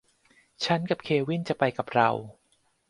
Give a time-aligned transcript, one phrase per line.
[0.65, 2.09] ฉันกับเควินจะไปกับเรา